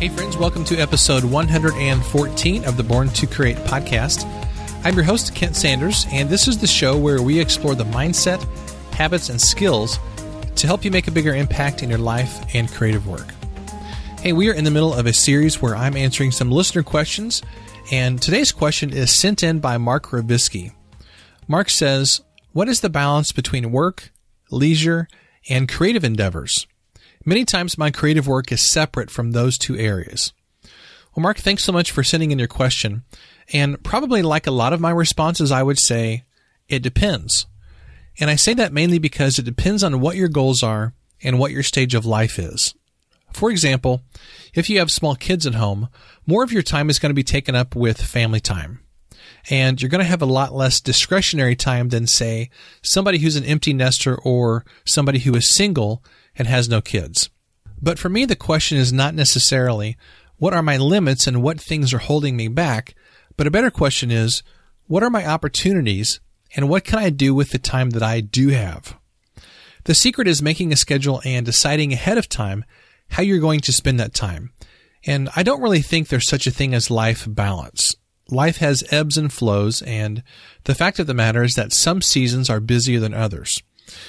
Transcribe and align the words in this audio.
Hey, 0.00 0.08
friends, 0.08 0.38
welcome 0.38 0.64
to 0.64 0.78
episode 0.78 1.24
114 1.24 2.64
of 2.64 2.78
the 2.78 2.82
Born 2.82 3.10
to 3.10 3.26
Create 3.26 3.58
podcast. 3.58 4.24
I'm 4.82 4.94
your 4.94 5.04
host, 5.04 5.34
Kent 5.34 5.54
Sanders, 5.54 6.06
and 6.10 6.26
this 6.26 6.48
is 6.48 6.56
the 6.56 6.66
show 6.66 6.96
where 6.96 7.20
we 7.20 7.38
explore 7.38 7.74
the 7.74 7.84
mindset, 7.84 8.42
habits, 8.94 9.28
and 9.28 9.38
skills 9.38 9.98
to 10.56 10.66
help 10.66 10.86
you 10.86 10.90
make 10.90 11.06
a 11.06 11.10
bigger 11.10 11.34
impact 11.34 11.82
in 11.82 11.90
your 11.90 11.98
life 11.98 12.42
and 12.54 12.72
creative 12.72 13.06
work. 13.06 13.26
Hey, 14.22 14.32
we 14.32 14.48
are 14.48 14.54
in 14.54 14.64
the 14.64 14.70
middle 14.70 14.94
of 14.94 15.04
a 15.04 15.12
series 15.12 15.60
where 15.60 15.76
I'm 15.76 15.98
answering 15.98 16.30
some 16.30 16.50
listener 16.50 16.82
questions, 16.82 17.42
and 17.92 18.22
today's 18.22 18.52
question 18.52 18.94
is 18.94 19.20
sent 19.20 19.42
in 19.42 19.60
by 19.60 19.76
Mark 19.76 20.06
Revisky. 20.06 20.72
Mark 21.46 21.68
says, 21.68 22.22
What 22.52 22.70
is 22.70 22.80
the 22.80 22.88
balance 22.88 23.32
between 23.32 23.70
work, 23.70 24.12
leisure, 24.50 25.08
and 25.50 25.68
creative 25.68 26.04
endeavors? 26.04 26.66
Many 27.24 27.44
times 27.44 27.76
my 27.76 27.90
creative 27.90 28.26
work 28.26 28.50
is 28.50 28.72
separate 28.72 29.10
from 29.10 29.32
those 29.32 29.58
two 29.58 29.76
areas. 29.76 30.32
Well, 31.14 31.22
Mark, 31.22 31.38
thanks 31.38 31.64
so 31.64 31.72
much 31.72 31.90
for 31.90 32.02
sending 32.02 32.30
in 32.30 32.38
your 32.38 32.48
question. 32.48 33.02
And 33.52 33.82
probably 33.82 34.22
like 34.22 34.46
a 34.46 34.52
lot 34.52 34.72
of 34.72 34.80
my 34.80 34.90
responses, 34.90 35.52
I 35.52 35.62
would 35.62 35.78
say 35.78 36.24
it 36.68 36.82
depends. 36.82 37.46
And 38.18 38.30
I 38.30 38.36
say 38.36 38.54
that 38.54 38.72
mainly 38.72 38.98
because 38.98 39.38
it 39.38 39.44
depends 39.44 39.82
on 39.82 40.00
what 40.00 40.16
your 40.16 40.28
goals 40.28 40.62
are 40.62 40.94
and 41.22 41.38
what 41.38 41.50
your 41.50 41.62
stage 41.62 41.94
of 41.94 42.06
life 42.06 42.38
is. 42.38 42.74
For 43.32 43.50
example, 43.50 44.02
if 44.54 44.70
you 44.70 44.78
have 44.78 44.90
small 44.90 45.14
kids 45.14 45.46
at 45.46 45.54
home, 45.54 45.88
more 46.26 46.42
of 46.42 46.52
your 46.52 46.62
time 46.62 46.90
is 46.90 46.98
going 46.98 47.10
to 47.10 47.14
be 47.14 47.22
taken 47.22 47.54
up 47.54 47.76
with 47.76 48.00
family 48.00 48.40
time. 48.40 48.80
And 49.48 49.80
you're 49.80 49.88
going 49.88 50.00
to 50.00 50.10
have 50.10 50.22
a 50.22 50.26
lot 50.26 50.54
less 50.54 50.80
discretionary 50.80 51.56
time 51.56 51.88
than, 51.88 52.06
say, 52.06 52.50
somebody 52.82 53.18
who's 53.18 53.36
an 53.36 53.44
empty 53.44 53.72
nester 53.72 54.16
or 54.16 54.64
somebody 54.84 55.20
who 55.20 55.34
is 55.34 55.54
single 55.54 56.04
and 56.36 56.46
has 56.46 56.68
no 56.68 56.80
kids. 56.80 57.30
But 57.80 57.98
for 57.98 58.08
me, 58.08 58.24
the 58.24 58.36
question 58.36 58.76
is 58.76 58.92
not 58.92 59.14
necessarily 59.14 59.96
what 60.36 60.54
are 60.54 60.62
my 60.62 60.76
limits 60.76 61.26
and 61.26 61.42
what 61.42 61.60
things 61.60 61.92
are 61.92 61.98
holding 61.98 62.36
me 62.36 62.48
back, 62.48 62.94
but 63.36 63.46
a 63.46 63.50
better 63.50 63.70
question 63.70 64.10
is 64.10 64.42
what 64.86 65.02
are 65.02 65.10
my 65.10 65.26
opportunities 65.26 66.20
and 66.56 66.68
what 66.68 66.84
can 66.84 66.98
I 66.98 67.10
do 67.10 67.34
with 67.34 67.50
the 67.50 67.58
time 67.58 67.90
that 67.90 68.02
I 68.02 68.20
do 68.20 68.48
have? 68.48 68.98
The 69.84 69.94
secret 69.94 70.28
is 70.28 70.42
making 70.42 70.72
a 70.72 70.76
schedule 70.76 71.22
and 71.24 71.46
deciding 71.46 71.92
ahead 71.92 72.18
of 72.18 72.28
time 72.28 72.64
how 73.10 73.22
you're 73.22 73.38
going 73.38 73.60
to 73.60 73.72
spend 73.72 73.98
that 74.00 74.14
time. 74.14 74.52
And 75.06 75.30
I 75.34 75.42
don't 75.42 75.62
really 75.62 75.80
think 75.80 76.08
there's 76.08 76.28
such 76.28 76.46
a 76.46 76.50
thing 76.50 76.74
as 76.74 76.90
life 76.90 77.26
balance. 77.28 77.96
Life 78.30 78.58
has 78.58 78.84
ebbs 78.90 79.16
and 79.16 79.32
flows, 79.32 79.82
and 79.82 80.22
the 80.64 80.74
fact 80.74 80.98
of 80.98 81.06
the 81.06 81.14
matter 81.14 81.42
is 81.42 81.54
that 81.54 81.72
some 81.72 82.02
seasons 82.02 82.48
are 82.48 82.60
busier 82.60 83.00
than 83.00 83.14
others. 83.14 83.62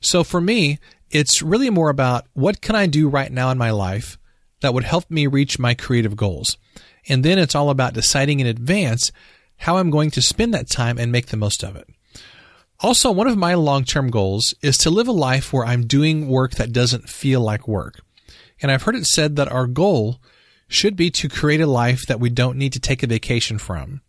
So 0.00 0.22
for 0.22 0.40
me, 0.40 0.78
it's 1.10 1.42
really 1.42 1.70
more 1.70 1.90
about 1.90 2.26
what 2.32 2.60
can 2.60 2.74
I 2.74 2.86
do 2.86 3.08
right 3.08 3.30
now 3.30 3.50
in 3.50 3.58
my 3.58 3.70
life 3.70 4.18
that 4.60 4.74
would 4.74 4.84
help 4.84 5.10
me 5.10 5.26
reach 5.26 5.58
my 5.58 5.74
creative 5.74 6.16
goals. 6.16 6.56
And 7.08 7.24
then 7.24 7.38
it's 7.38 7.54
all 7.54 7.70
about 7.70 7.94
deciding 7.94 8.40
in 8.40 8.46
advance 8.46 9.12
how 9.58 9.76
I'm 9.76 9.90
going 9.90 10.10
to 10.12 10.22
spend 10.22 10.54
that 10.54 10.70
time 10.70 10.98
and 10.98 11.12
make 11.12 11.26
the 11.26 11.36
most 11.36 11.62
of 11.62 11.76
it. 11.76 11.88
Also, 12.80 13.12
one 13.12 13.28
of 13.28 13.36
my 13.36 13.54
long 13.54 13.84
term 13.84 14.10
goals 14.10 14.54
is 14.60 14.76
to 14.78 14.90
live 14.90 15.06
a 15.06 15.12
life 15.12 15.52
where 15.52 15.64
I'm 15.64 15.86
doing 15.86 16.28
work 16.28 16.52
that 16.52 16.72
doesn't 16.72 17.08
feel 17.08 17.40
like 17.40 17.68
work. 17.68 18.00
And 18.60 18.70
I've 18.70 18.82
heard 18.82 18.96
it 18.96 19.06
said 19.06 19.36
that 19.36 19.50
our 19.50 19.66
goal 19.66 20.20
should 20.74 20.96
be 20.96 21.10
to 21.10 21.28
create 21.28 21.60
a 21.60 21.66
life 21.66 22.06
that 22.06 22.20
we 22.20 22.30
don't 22.30 22.58
need 22.58 22.72
to 22.72 22.80
take 22.80 23.02
a 23.02 23.06
vacation 23.06 23.58
from, 23.58 24.00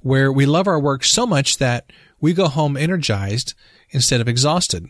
where 0.00 0.32
we 0.32 0.46
love 0.46 0.66
our 0.66 0.80
work 0.80 1.04
so 1.04 1.26
much 1.26 1.58
that 1.58 1.90
we 2.20 2.32
go 2.32 2.48
home 2.48 2.76
energized 2.76 3.54
instead 3.90 4.20
of 4.20 4.28
exhausted. 4.28 4.86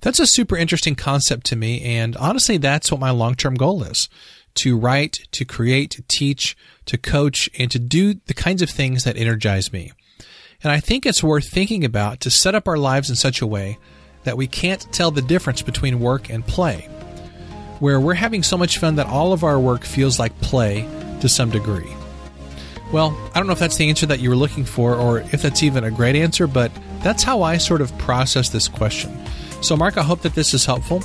That's 0.00 0.20
a 0.20 0.26
super 0.26 0.56
interesting 0.56 0.94
concept 0.94 1.46
to 1.46 1.56
me. 1.56 1.82
And 1.82 2.16
honestly, 2.16 2.56
that's 2.56 2.92
what 2.92 3.00
my 3.00 3.10
long 3.10 3.34
term 3.34 3.54
goal 3.54 3.82
is 3.82 4.08
to 4.54 4.76
write, 4.76 5.18
to 5.32 5.44
create, 5.44 5.90
to 5.90 6.02
teach, 6.08 6.56
to 6.86 6.98
coach, 6.98 7.48
and 7.58 7.70
to 7.70 7.78
do 7.78 8.14
the 8.26 8.34
kinds 8.34 8.62
of 8.62 8.70
things 8.70 9.04
that 9.04 9.16
energize 9.16 9.72
me. 9.72 9.92
And 10.62 10.72
I 10.72 10.80
think 10.80 11.06
it's 11.06 11.22
worth 11.22 11.48
thinking 11.48 11.84
about 11.84 12.20
to 12.20 12.30
set 12.30 12.54
up 12.54 12.66
our 12.66 12.76
lives 12.76 13.10
in 13.10 13.16
such 13.16 13.40
a 13.40 13.46
way 13.46 13.78
that 14.24 14.36
we 14.36 14.48
can't 14.48 14.92
tell 14.92 15.10
the 15.10 15.22
difference 15.22 15.62
between 15.62 16.00
work 16.00 16.28
and 16.28 16.44
play, 16.44 16.88
where 17.80 18.00
we're 18.00 18.14
having 18.14 18.42
so 18.42 18.56
much 18.56 18.78
fun 18.78 18.96
that 18.96 19.06
all 19.06 19.32
of 19.32 19.44
our 19.44 19.58
work 19.58 19.84
feels 19.84 20.18
like 20.18 20.38
play 20.40 20.88
to 21.20 21.28
some 21.28 21.50
degree. 21.50 21.92
Well, 22.92 23.16
I 23.34 23.38
don't 23.38 23.46
know 23.46 23.52
if 23.52 23.58
that's 23.58 23.76
the 23.76 23.88
answer 23.88 24.06
that 24.06 24.20
you 24.20 24.30
were 24.30 24.36
looking 24.36 24.64
for 24.64 24.94
or 24.94 25.20
if 25.20 25.42
that's 25.42 25.62
even 25.62 25.84
a 25.84 25.90
great 25.90 26.16
answer, 26.16 26.46
but 26.46 26.72
that's 27.02 27.22
how 27.22 27.42
I 27.42 27.58
sort 27.58 27.80
of 27.80 27.96
process 27.98 28.48
this 28.48 28.66
question. 28.66 29.16
So, 29.60 29.76
Mark, 29.76 29.98
I 29.98 30.02
hope 30.02 30.22
that 30.22 30.34
this 30.34 30.54
is 30.54 30.64
helpful. 30.64 31.02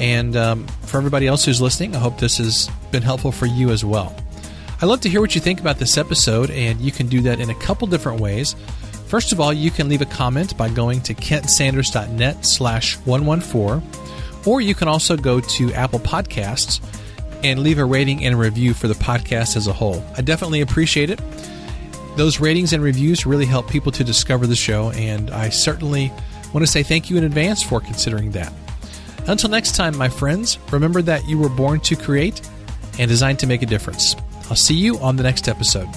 And 0.00 0.34
um, 0.34 0.66
for 0.82 0.96
everybody 0.96 1.26
else 1.26 1.44
who's 1.44 1.60
listening, 1.60 1.94
I 1.94 1.98
hope 1.98 2.18
this 2.18 2.38
has 2.38 2.68
been 2.90 3.02
helpful 3.02 3.32
for 3.32 3.46
you 3.46 3.70
as 3.70 3.84
well. 3.84 4.14
I'd 4.82 4.86
love 4.86 5.02
to 5.02 5.10
hear 5.10 5.20
what 5.20 5.34
you 5.34 5.42
think 5.42 5.60
about 5.60 5.78
this 5.78 5.98
episode, 5.98 6.50
and 6.50 6.80
you 6.80 6.90
can 6.90 7.06
do 7.06 7.20
that 7.22 7.38
in 7.38 7.50
a 7.50 7.54
couple 7.56 7.86
different 7.86 8.18
ways. 8.18 8.56
First 9.06 9.32
of 9.32 9.40
all, 9.40 9.52
you 9.52 9.70
can 9.70 9.88
leave 9.88 10.00
a 10.00 10.06
comment 10.06 10.56
by 10.56 10.70
going 10.70 11.02
to 11.02 11.14
kentsanders.net 11.14 12.46
slash 12.46 12.96
114, 12.98 13.82
or 14.46 14.60
you 14.60 14.74
can 14.74 14.88
also 14.88 15.16
go 15.16 15.40
to 15.40 15.72
Apple 15.72 16.00
Podcasts 16.00 16.80
and 17.42 17.60
leave 17.60 17.78
a 17.78 17.84
rating 17.84 18.24
and 18.24 18.34
a 18.34 18.38
review 18.38 18.74
for 18.74 18.88
the 18.88 18.94
podcast 18.94 19.56
as 19.56 19.66
a 19.66 19.72
whole. 19.72 20.04
I 20.16 20.22
definitely 20.22 20.60
appreciate 20.60 21.10
it. 21.10 21.20
Those 22.16 22.40
ratings 22.40 22.72
and 22.72 22.82
reviews 22.82 23.24
really 23.24 23.46
help 23.46 23.68
people 23.68 23.92
to 23.92 24.04
discover 24.04 24.46
the 24.46 24.56
show, 24.56 24.90
and 24.90 25.30
I 25.30 25.48
certainly 25.48 26.12
want 26.52 26.66
to 26.66 26.70
say 26.70 26.82
thank 26.82 27.08
you 27.08 27.16
in 27.16 27.24
advance 27.24 27.62
for 27.62 27.80
considering 27.80 28.32
that. 28.32 28.52
Until 29.26 29.50
next 29.50 29.76
time, 29.76 29.96
my 29.96 30.08
friends, 30.08 30.58
remember 30.72 31.02
that 31.02 31.26
you 31.28 31.38
were 31.38 31.48
born 31.48 31.80
to 31.80 31.96
create 31.96 32.40
and 32.98 33.08
designed 33.08 33.38
to 33.40 33.46
make 33.46 33.62
a 33.62 33.66
difference. 33.66 34.16
I'll 34.50 34.56
see 34.56 34.74
you 34.74 34.98
on 34.98 35.16
the 35.16 35.22
next 35.22 35.48
episode. 35.48 35.88